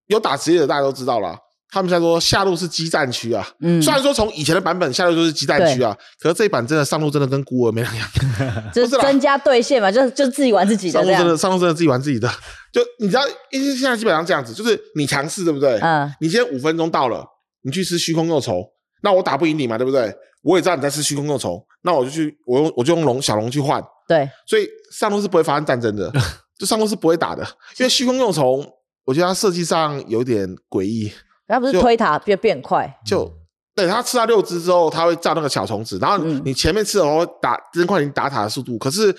[0.06, 1.34] 有打职业的大家都知道了。
[1.72, 3.44] 他们现在说下路是激战区啊。
[3.60, 3.82] 嗯。
[3.82, 8.08] 虽然说从以前的版本下路就是激战区啊，可是这一版真的上路真的跟孤儿没两样。
[8.72, 10.92] 就是增加对线嘛，就是就自己玩自己的。
[10.92, 12.30] 上路真的上路真的自己玩自己的。
[12.72, 15.78] 就你知道，因为现在基本上这样子，就是你强势对不对？
[15.80, 16.10] 嗯。
[16.20, 17.26] 你今天五分钟到了。
[17.62, 18.66] 你去吃虚空幼虫，
[19.02, 20.10] 那我打不赢你嘛，对不对？
[20.42, 23.84] 我也知道你在吃虚空幼虫，那我就去，我用我就用龙小龙去换。
[24.08, 26.10] 对，所以上路是不会发生战争的，
[26.58, 27.42] 就上路是不会打的，
[27.76, 28.66] 因为虚空幼虫，
[29.04, 31.12] 我觉得它设计上有点诡异。
[31.46, 33.30] 它不是推塔变变快，就
[33.74, 38.78] 对它吃到六只之后，它会造那个小虫子，然后你前面吃的话打增快你打塔的速度。
[38.78, 39.14] 可是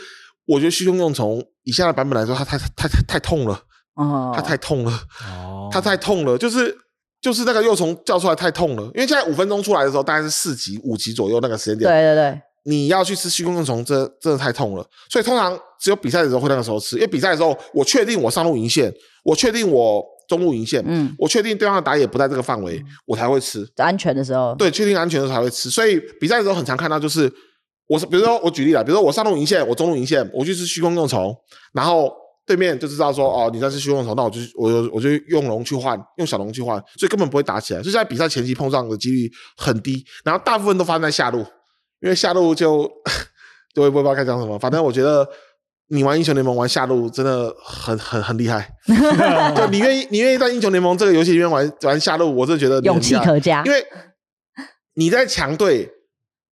[0.45, 3.59] 我觉得虚空幼虫以下的版本来说，它太太太太痛了，
[3.95, 4.91] 哦，它太痛了，
[5.25, 6.75] 哦，它太痛了，就是。
[7.21, 11.87] 就是那个幼虫叫出来太痛了，因为现在五分钟出来的时候大概是四级、五级左右那个时间点。
[11.87, 14.83] 对对对，你要去吃虚空幼虫，这真的太痛了。
[15.07, 18.91] 所以通常只有比赛的时候会那个时候吃，因为比赛的时候我确定我上路赢线，
[19.23, 23.63] 我确定我中路赢线，嗯，我确定对方的打野不在这个范围，嗯，我才会吃。
[23.75, 25.69] 安全的时候，对，确定安全的时候才会吃。
[25.69, 27.31] 所以比赛的时候很常看到就是，
[27.91, 31.35] 我是比如说我举例了，比如说我上路赢线，我中路赢线，我去吃虚空幼虫，
[31.73, 32.11] 然后。
[32.43, 37.81] 对面就知道说哦，你在吃虚空幼虫，那我就我就我就用龙去换，用小龙去换，所以根本不会打起来。
[37.81, 41.45] 所以在比赛前期碰撞的几率很低，然后大部分都发生在下路，
[42.01, 42.91] 因为下路就
[43.77, 44.57] 我也不知道该讲什么。
[44.57, 45.25] 反正我觉得
[45.89, 48.67] 你玩英雄联盟玩下路真的很很很厉害，
[49.55, 53.85] 就你愿意你愿意在英雄联盟这个游戏里面玩玩下路，我真的觉得勇气可嘉，因为
[54.95, 55.89] 你在强队。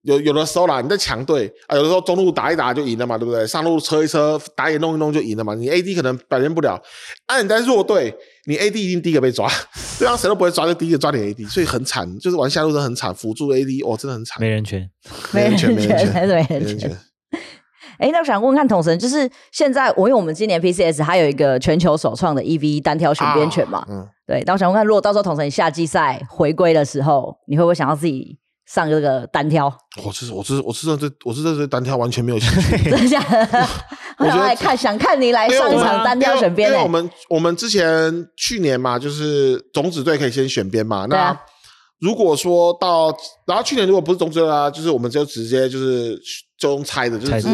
[0.03, 3.45] 有有的时候啦，你在强队啊，有的时候中路打一打就赢了嘛，对不对？
[3.45, 5.53] 上路车一车，打野弄一弄就赢了嘛。
[5.55, 6.81] 你 AD 可能表现不了，
[7.25, 9.49] 啊，你在弱队，你 AD 一定第一个被抓，
[9.99, 14.89] 对方谁都不会抓，就第一个抓你 AD，所以很惨，就是玩下路真的很惨，辅助 AD 哦，真的很惨，没人权，
[15.33, 16.97] 没人权，没人权，没人权。
[17.97, 28.37] 哎，那我想问问看统神，就是现在我因为我们今年 PCS 还有一个全球首创的 EVE 单挑选边权嘛，啊、嗯，对，那我想问看，如果到时候统神夏季赛回归的时候，你会不会想要自己？
[28.71, 29.65] 上这个单挑，
[30.05, 32.83] 我是我是我是对我是对单挑完全没有兴趣。
[32.89, 33.67] 真的假的？
[34.19, 36.69] 我想来看，想看你来上一场单挑选边。
[36.69, 41.07] 因为我们我们之前去年嘛，就是种子队可以先选边嘛。
[41.07, 41.35] 那
[41.99, 43.07] 如果说到，
[43.47, 46.21] 然后去年如果不是种子队啊，就是我们就直接就是。
[46.59, 47.47] 就用猜的，就是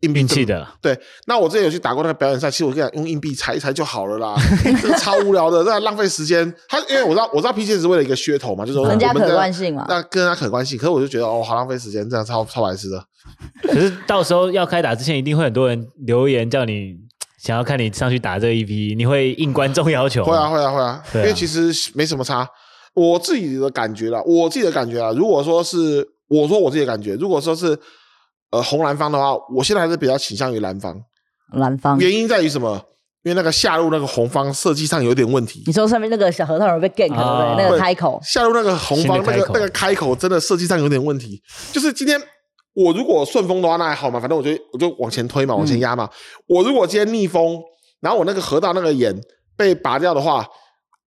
[0.00, 0.66] 硬币气的。
[0.80, 4.34] 对，那我之前有去打过那个表演赛，其实我跟你讲，用硬币猜一猜就好了啦，
[4.80, 6.50] 这个超无聊的，这浪费时间。
[6.66, 10.78] 他因为我知道，我知道 PCS 是为了一个噱头嘛，就是说人家可观性嘛，那跟人家可观性。
[10.78, 13.04] 可是我就觉得哦，好浪费时间，这样超超白痴的。
[13.64, 16.94] 可是到时候要开打之前，一定会很多人留言叫你
[17.38, 20.24] 想要看你上去打这一批，你会应观众要求？
[20.26, 22.48] 会啊，会啊，会啊，因为其实没什么差。
[22.94, 27.78] 我自己的感觉啦，我自己的感觉啊，如果说是我说我自己的感觉，如果说是。
[28.50, 30.96] 呃，红蓝方的话，我现在还是比较倾向于蓝方。
[31.52, 32.80] 蓝方原因在于什么？
[33.24, 35.64] 因为那个下路那个红方设计上有点问题。
[35.66, 37.64] 你说上面那个小核桃有被 gank 对不对？
[37.64, 41.42] 那个开口下路那个红方那个那个开口真的设计上有点问题。
[41.72, 42.18] 就是今天
[42.74, 46.04] 我如果顺风的话，那还好嘛，反正我就我就往前推嘛，往前压嘛。
[46.04, 46.10] 嗯、
[46.46, 47.60] 我如果今天逆风，
[48.00, 49.14] 然后我那个河道那个眼
[49.56, 50.46] 被拔掉的话，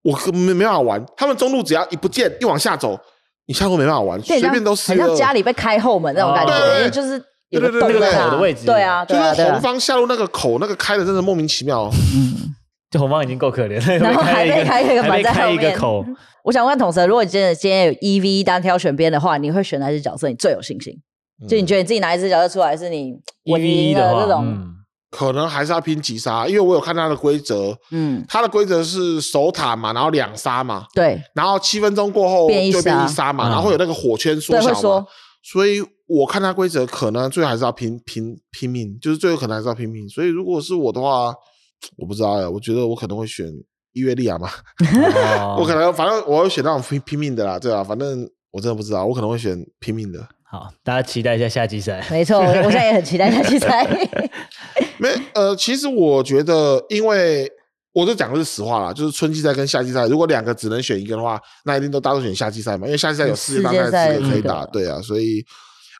[0.03, 1.03] 我没没办法玩。
[1.15, 2.99] 他们中路只要一不见一往下走，
[3.47, 4.89] 你下路没办法玩，随便都是。
[4.89, 7.23] 很像家里被开后门那种感觉，哦、就是。
[7.59, 11.91] 对对对，那个口的位置，对啊，就是红方下路那个口，那个开的真的莫名其妙。
[12.15, 12.53] 嗯，
[12.89, 16.05] 就红方已经够可怜了，然后还被开一个，还在开一个口。
[16.43, 20.27] 我想问统神，如果你今天今天有 E V 一单挑选边的话，你会选哪只角色？
[20.29, 20.93] 你最有信心？
[21.47, 24.67] 就你觉得你自己哪一只角色出来是你 EVE 的这种？
[25.11, 27.77] 可能还是要拼击杀，因为我有看它的规则。
[27.91, 30.85] 嗯，它的规则是守塔嘛，然后两杀嘛。
[30.95, 31.21] 对。
[31.35, 35.05] 然后七分钟过后就变一杀嘛，然后会有那个火圈缩小嘛。
[35.43, 35.83] 所以。
[36.19, 40.09] 我看他规则，可能最后还是要拼拼拼命，就是最后可能还是要拼命。
[40.09, 41.33] 所以如果是我的话，
[41.97, 43.47] 我不知道哎，我觉得我可能会选
[43.93, 44.49] 伊月利亚嘛，
[45.57, 50.19] 我可能反正我会选那种拼拼命的啦，对啊，反正我真的不知道，我可能会选拼命的。
[50.43, 52.05] 好，大家期待一下夏季赛。
[52.11, 53.87] 没错，我现在也很期待夏季赛。
[54.99, 57.49] 没呃，其实我觉得，因为
[57.93, 65.45] 我就讲的是实话啦，就是春季赛跟夏季赛，如果两个只能选一个的话，那一定都大多选夏季赛嘛，因为夏季赛有世界大赛资格可以打，对啊，所以。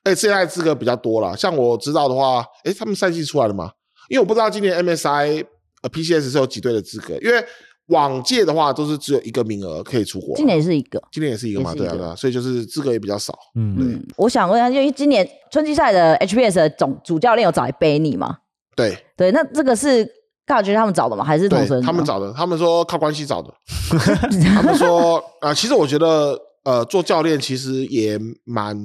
[0.04, 1.36] 哎，现在资格比较多了。
[1.38, 3.72] 像我知道的话，哎，他们赛季出来了吗？
[4.10, 5.46] 因为我不知道今年 MSI
[5.84, 7.44] 呃 PCS 是有几队的资格，因为
[7.88, 13.38] 往届的话都是只有一个名额可以出国，今年也是一个，今年也是一个嘛，个对啊对啊，所以就是资格也比较少。
[13.56, 18.38] 嗯嗯，我想问一下，因为今年春季赛的 HPS 的总主教练有找来背你吗？
[18.76, 20.08] 对对，那这个是
[20.46, 21.24] 大局他们找的吗？
[21.24, 22.34] 还是同神他们找的？
[22.34, 23.54] 他们说靠关系找的。
[24.56, 28.78] 他们说啊、呃，其实我觉得呃，做教练其实也蛮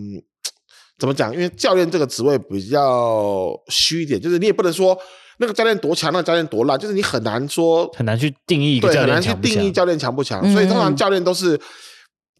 [0.99, 1.33] 怎么讲？
[1.33, 4.97] 因为教练这个职位比较虚一点，就是你也不能说
[5.39, 10.41] 那个教练多强，那个教练多烂，就是你很难说很难去定义一个教练强不强，很难去定义教练强不强。
[10.43, 11.61] 嗯、所以通常教练都是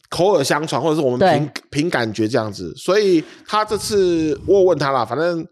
[0.09, 2.75] 口耳相传，或者是我们凭凭感觉这样子。
[2.77, 5.47] 所以他这次我问他啦，反正。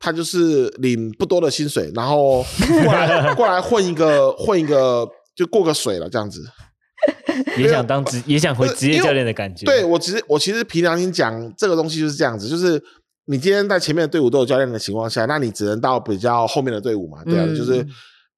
[0.00, 2.40] 他就是领不多的薪水，然后
[2.84, 6.40] 过来 过来混一个混一个，就过个水了这样子。
[7.56, 9.64] 也想当职，也想回职业教练的感觉。
[9.66, 12.82] 对，我其实我其实凭良心讲，这个东西就是这样子，就是
[13.26, 17.86] 你今天在前面的队伍都有教练的情况下，那你只能到比较后面的队伍嘛，对啊，嗯、就是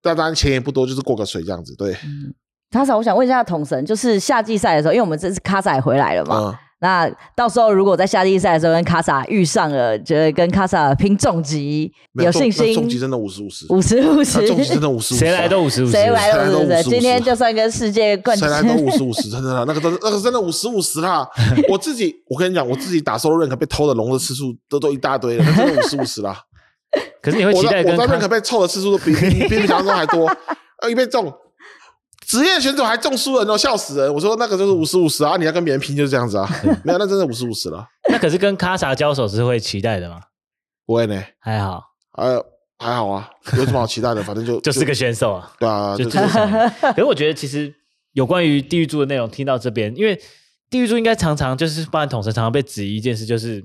[0.02, 1.74] 但当然钱也不多，就是过个水这样子。
[1.76, 1.92] 对。
[2.04, 2.34] 嗯，
[2.70, 6.50] 卡萨，我想问一下统神，就是夏季赛的时候，因为我们这次卡萨也回来了嘛。
[6.50, 12.74] 嗯那到时候如果在夏季赛的时候跟卡萨遇上了，觉得跟卡萨拼重击有信心？
[12.74, 16.82] 重击真的五十五十，五十五十，重击真的五十五十，谁来都五十五十，谁来都五十五十。
[16.84, 21.28] 今天就算跟世界冠军，谁来都五十五十， 真的，那个真的，那个真的五十五十啦。
[21.68, 26.36] 我自己，我跟你讲，我自己打 Solo Rank 被偷的龙的次数都都一大堆了，那真的五十五十啦。
[27.20, 30.26] 可是你会期待我在 Rank 被抽的次数都比比比想象中还多，
[30.80, 31.30] 呃，一被中。
[32.30, 34.14] 职业选手还中输人哦，笑死人！
[34.14, 36.48] 我说那个就是五十五十啊，你要跟别人拼就是这样子啊，
[36.84, 37.84] 没有，那真的五十五十了。
[38.08, 40.20] 那可是跟卡萨交手是会期待的吗？
[40.86, 42.40] 不会呢，还好，呃，
[42.78, 44.22] 还好啊，有什么好期待的？
[44.22, 46.18] 反正就 就是个选手啊，对啊，就是。
[46.94, 47.74] 可是我觉得其实
[48.12, 50.16] 有关于地狱柱的内容听到这边，因为
[50.70, 53.60] 地狱柱应该常常就是包含统神常常被质疑一件事，就是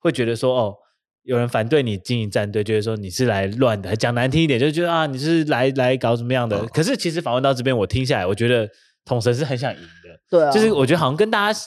[0.00, 0.74] 会觉得说哦。
[1.22, 6.58] 有人反对你经营战队，就是说你是来乱的，讲难听一点，就觉得啊，你是来来搞什么样的？
[6.58, 8.68] 哦、可是其实访问到这边，我听下来，我觉得
[9.04, 10.20] 统神是很想赢的。
[10.30, 11.60] 对啊，就是我觉得好像跟大家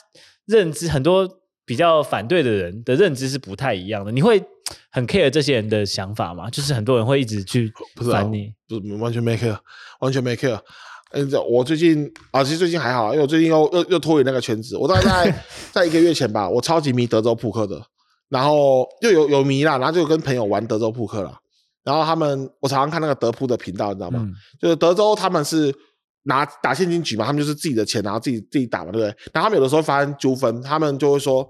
[0.46, 1.28] 认知很多
[1.64, 4.10] 比较反对的人的认知是不太一样的。
[4.10, 4.42] 你会
[4.90, 6.50] 很 care 这些人的想法吗？
[6.50, 7.72] 就是很多人会一直去
[8.10, 9.56] 烦你，不是、啊、完全没 care，
[10.00, 10.58] 完全没 care。
[11.12, 14.76] 嗯，我最近啊，其实最近还好，因为我最近又又又脱离那个圈子。
[14.76, 17.80] 我大概在 在一个月前吧，我超级迷德州扑克的。
[18.28, 21.38] 然后又有有迷啦，然后就跟朋友玩德州扑克了。
[21.84, 24.20] 然后他们，我常常看那个德扑的频道，你知道吗？
[24.22, 25.70] 嗯、就是德州他们是
[26.22, 29.06] 拿打现金局嘛，他们就是自己的钱，然后自己自己打嘛，对不对？
[29.34, 31.46] 然后他们有的时候发生纠纷，他们就会说，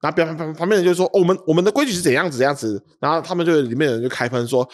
[0.00, 2.82] 然后旁旁旁边人就说，哦，我们我们的规矩是怎样子怎样子。
[2.98, 4.66] 然后他们就里面的人就开喷说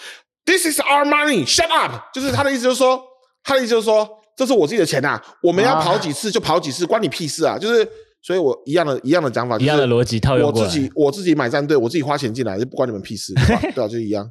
[0.45, 1.93] ，This is our money，shut up。
[2.15, 3.03] 就是他的意思就是说，
[3.43, 7.59] 他的意思就是说，这是我自己的钱呐，我们要跑几次就跑几次，关你屁事啊！
[7.59, 7.87] 就是。
[8.23, 10.63] 所以我一样的一样的讲法，一样的逻辑套用过。
[10.63, 13.61] 我自己我自己买战队，我自己花钱进来，就不关你们屁事，对吧？
[13.75, 14.31] 对啊，就一样，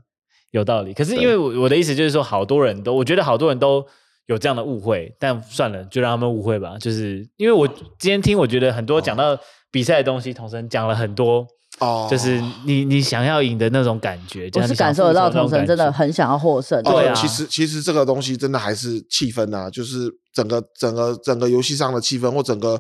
[0.51, 0.93] 有道理。
[0.93, 3.83] 可是因为我我的意思就是说，好多人都，我觉得好多人都
[4.27, 6.77] 有这样的误会，但算了，就让他们误会吧。
[6.79, 9.35] 就是因为我今天听，我觉得很多讲到
[9.71, 11.43] 比赛的东西，童生讲了很多
[11.79, 16.79] 哦，就是你你想要赢的那种感觉，我是感受得到童生真的很想要获胜。
[16.83, 22.79] 对啊，其实其实这个东西真的还是气氛啊，就是整个整个整个游戏上的气氛或整个。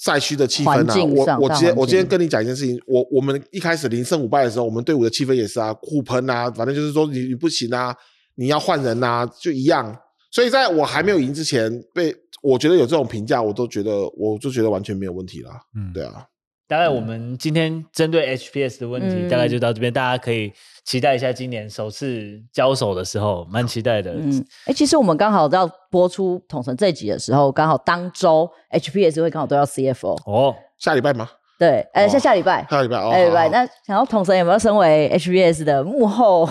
[0.00, 7.94] 赛区的气氛啊，我我今天我今天跟你讲一件事情，我我们一开始零胜五败的时候，我们队伍的气氛也是啊，互喷啊，反正就是说你你不行啊，
[8.36, 9.94] 你要换人啊，就一样。
[10.30, 15.60] 所以在我还没有赢之前，被我觉得有这种评价，我都觉得我就觉得完全没有问题啦。
[15.76, 16.24] 嗯，对啊。
[16.70, 20.52] 大概我们今天针对 HPS 的问题，嗯、大概就到这边，大家可以
[20.84, 24.12] 期待一下今年首次交手的时候，蛮期待的。
[24.12, 31.28] 嗯，哎、欸，其实我们刚好要播出统神这集的时候，刚好当周 HPS 会刚好都要 CFO 哦，下礼拜吗？
[31.58, 33.48] 对，哎、欸，下下礼拜，下礼拜，哦，下礼拜。
[33.48, 36.48] 那想要统神有没有身为 HPS 的幕后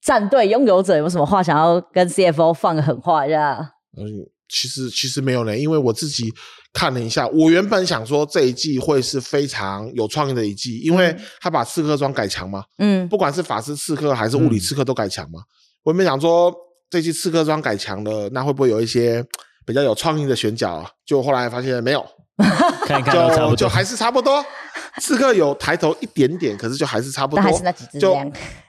[0.00, 3.74] 战队拥有者，有没有什么话想要跟 CFO 放个狠话一下？
[3.98, 6.32] 嗯，其实其实没有呢，因为我自己。
[6.72, 15.40] 看了一下，我原本想说这一季会是非常有创意的一季，因为他把刺客装改强嘛，嗯，不管是法师刺客还是物理刺客都改强嘛。
[15.40, 15.46] 嗯、
[15.82, 16.54] 我原本想说
[16.88, 19.20] 这一季刺客装改强了，那会不会有一些
[19.66, 20.74] 比较有创意的选角？
[20.74, 22.06] 啊就后来发现没有，
[22.86, 24.40] 看一看就就还是差不多。
[24.98, 27.98] 刺客有抬头一点点，可是就还是差不多，还是那几只。
[27.98, 28.16] 就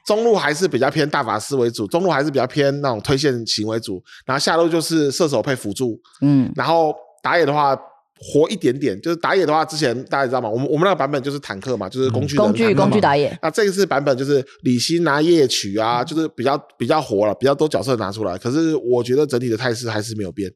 [0.05, 7.77] 中路还是比较偏大法师为主，中路还是比较偏那种推线型为主，然后下路就是射手配辅助，嗯，然后打野的话。
[8.23, 10.47] 活一点点，就是打野的话，之前大家知道吗？
[10.47, 13.35] 我们我们那个版本就是坦克嘛，就是工具工具工具打野。
[13.41, 18.37] 那这一次版本就是李信拿夜曲啊，就是比较比较活了，比较多角色拿出来。
[18.37, 20.47] 可是我觉得整体的态势还是没有变，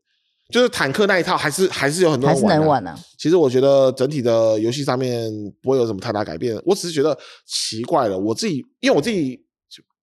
[0.51, 2.95] 就是坦克那一套还是还是有很多人玩，还是能玩啊。
[3.17, 5.31] 其实我觉得整体的游戏上面
[5.61, 6.55] 不会有什么太大改变。
[6.65, 9.39] 我只是觉得奇怪了，我自己因为我自己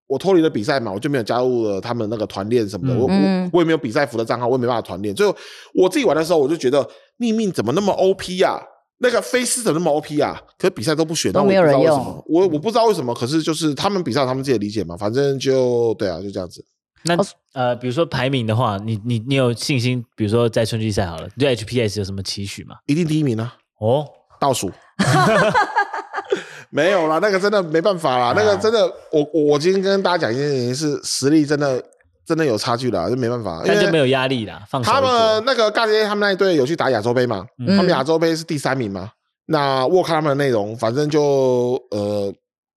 [0.08, 5.14] 我脱离了比赛嘛，我就没有加入了他们那个团练什么的，嗯、我我我也没有比赛服的账号，我也没办法团练。
[5.14, 5.34] 最后
[5.74, 6.86] 我自己玩的时候，我就觉得
[7.18, 8.62] 逆命怎么那么 OP 呀、啊？
[8.98, 10.40] 那个飞狮怎么那么 OP 啊？
[10.58, 12.22] 可是比赛都不选，都没有人用。
[12.26, 16.64] 我我不知道为什么，可是就是他们比赛他们自己的理解嘛，反正就对啊，就这样子。
[17.04, 17.16] 那
[17.54, 20.04] 呃，比如说排名的话，你你你有信心？
[20.16, 22.76] 比如说在春季赛好了，对 HPS 有什么期许吗？
[22.86, 23.54] 一定第一名啊！
[23.80, 24.06] 哦，
[24.40, 24.70] 倒数。
[26.70, 31.82] 没有啦，那个真的没办法啦，啊、那个真的，我我我今天跟大家讲一件事情，是实力真的
[32.24, 34.62] 真的有差距啦，就没办法，那就没有压力啦。
[34.66, 37.44] 放他们那个尬街他们那一队有去打亚洲杯嘛？
[37.58, 39.10] 嗯、他们亚洲杯是第三名嘛？
[39.46, 42.32] 那我看他们的内容，反正就呃，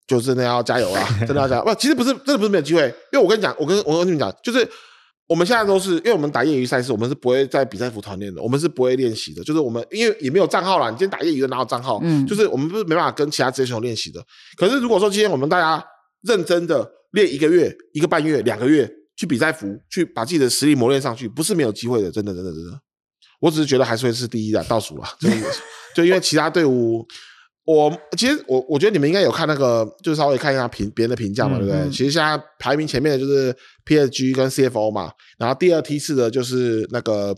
[0.06, 1.64] 就真的要加油啦， 真的要加油。
[1.64, 4.68] 不，其实不是，真的不是没有机会，因为我跟你讲，我跟我跟你们讲，就是。
[5.28, 9.42] 我们现在都是，因为我们打业余赛事，我们是不会在比赛服团练的，我们是不会练习的。
[9.42, 11.98] 就是我们因为也没有账号啦，你今天打业余的哪有账号？
[12.04, 14.24] 嗯，就是我们不是没办法跟其他职业选手练习的。
[14.56, 15.84] 可是如果说今天我们大家
[16.22, 22.08] 认真的练一个月、一个半月、两个月去比赛服，去把自己的实力磨练上去，不是没有机会的。
[22.08, 22.78] 真的，真的，真的。
[23.40, 25.28] 我只是觉得还是会是第一的倒数了，就
[25.92, 27.04] 就因为其他队伍。
[27.66, 31.80] 我其实我我觉得你们应该有看那个，就是稍微看一下评别人的评价嘛，对不对？
[31.80, 33.52] 嗯、其实现在排名前面的就是
[33.84, 37.36] PSG 跟 CFO 嘛，然后第二梯次的就是那个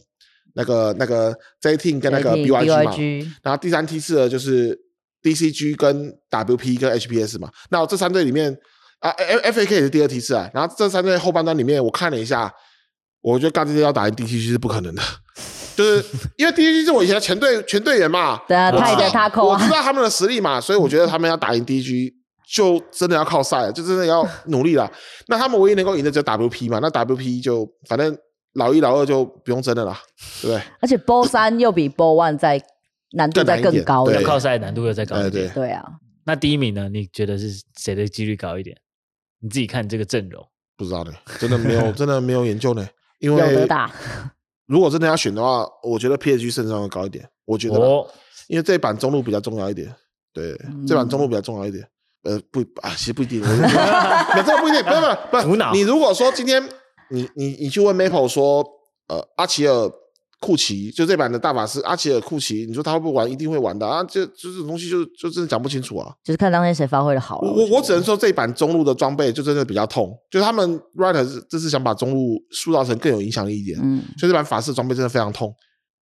[0.54, 4.78] 那个那个 J-Team 跟那个 BYG 嘛，BYG 然后第三梯次的就是
[5.22, 7.50] DCG 跟 WP 跟 HPS 嘛。
[7.70, 8.54] 那这三队里面
[9.00, 10.50] 啊，F FAK 也是第二梯次啊。
[10.52, 12.52] 然后这三队后半段里面，我看了一下，
[13.22, 15.02] 我觉得干这些要打赢 DCG 是不可能的。
[15.78, 16.04] 就是
[16.36, 22.12] 因为 DCG 是我以前的前队全队员嘛，对啊，他也在他扣啊，我知道他们的实力嘛，所以我觉得他们要打赢 DCG
[22.52, 24.90] 就真的要靠赛了，就真的要努力了。
[25.28, 28.18] 那他们唯一能够赢的只有 WP 嘛，那 WP 就反正
[28.54, 29.96] 老一老二就不用争了啦，
[30.42, 30.62] 对不对？
[30.80, 32.60] 而且 BO 三又比 BO one 在
[33.12, 35.84] 难度在更高，要靠赛难度又再高一点，对，对啊。
[36.24, 36.88] 那第一名呢？
[36.88, 38.76] 你觉得是谁的几率高一点？
[39.40, 40.44] 你自己看这个阵容，
[40.76, 42.84] 不知道呢，真的没有，真的没有研究呢，
[43.20, 43.88] 因为 有得打。
[44.68, 47.28] 如果真的要选的话，我觉得 PSG 胜算会高一点。
[47.44, 48.06] 我觉得，哦、
[48.46, 49.92] 因为这版中路比较重要一点。
[50.32, 51.84] 对，嗯、这版中路比较重要一点。
[52.22, 53.40] 呃，不啊，其实不一定。
[53.42, 56.62] 没这个不一定，不不不，不你如果说今天
[57.10, 58.64] 你你你去问 Maple 说，
[59.08, 59.90] 呃，阿奇尔。
[60.40, 63.30] 库奇就这版的大法师阿奇尔库奇，你说他会不会玩？
[63.30, 64.04] 一定会玩的啊！
[64.04, 66.14] 这就这种东西就就真的讲不清楚啊。
[66.22, 67.40] 就是看当天谁发挥的好。
[67.40, 73.78] 我我只能说这版中路的装备就真的比较痛，就是他们 Riot 这次想把中路塑造成更有影响力一点。
[73.82, 75.52] 嗯，所以这版法师装备真的非常痛，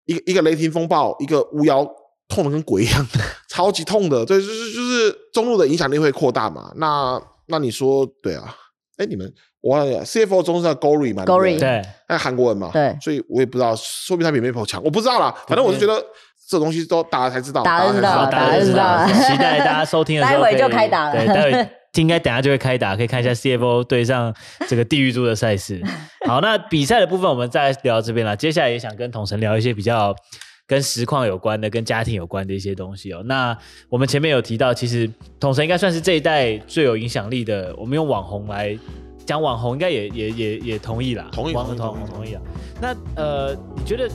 [0.04, 1.86] 一个一个雷霆风暴，一个巫妖，
[2.28, 3.06] 痛的跟鬼一样，
[3.48, 4.26] 超级痛的。
[4.26, 6.70] 对，就是就是中路的影响力会扩大嘛。
[6.76, 8.54] 那那你说对啊？
[8.98, 9.32] 哎，你们。
[9.62, 12.70] 我 CFO 中是叫 Gory 嘛？Gory 对，那韩国人嘛？
[12.72, 15.34] 对，所以我也不知道，说不定他比 Maple 强，我不知道啦。
[15.48, 16.00] 反正我是觉得
[16.48, 19.04] 这东西都打了才知道，打了知道，打了知道。
[19.08, 21.12] 期待大家收听的时候， 待会就开打了。
[21.12, 24.32] 对，待会应该等下就会开打，可以看一下 CFO 对上
[24.68, 25.82] 这个地狱猪的赛事。
[26.28, 28.36] 好，那比赛的部分我们再聊到这边了。
[28.36, 30.14] 接下来也想跟统神聊一些比较
[30.66, 33.22] 跟实况有关的、跟家庭有关的一些东西哦。
[33.24, 33.56] 那
[33.88, 37.74] 我们前面有提到，其实统神应该算是这一代最有影响力的。
[37.76, 38.78] 我们用网红来。
[39.26, 42.40] 讲网红应该也也也也同意啦，同意同意同同意啊。
[42.80, 44.08] 那呃，你觉得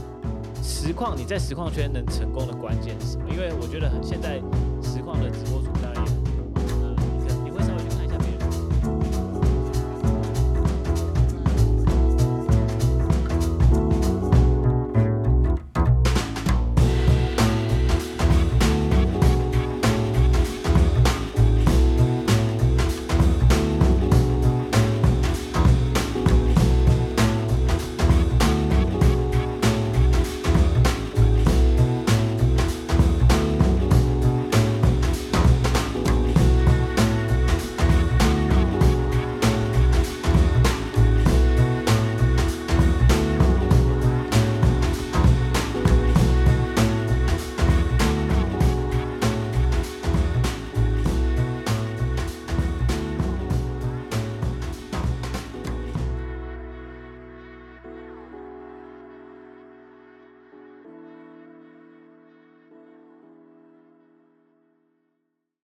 [0.63, 3.25] 实况你在实况圈能成功的关键是什么？
[3.29, 4.39] 因为我觉得很现在
[4.81, 5.29] 实况的